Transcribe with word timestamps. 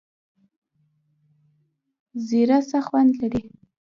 زیره 2.27 2.59
څه 2.69 2.79
خوند 2.87 3.11
لري؟ 3.21 3.43